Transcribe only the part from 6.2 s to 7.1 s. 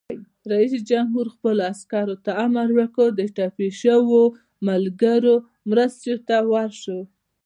ته ورشئ!